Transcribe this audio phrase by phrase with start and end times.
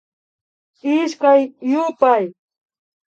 [0.93, 1.41] Ishkay
[1.71, 2.23] yupay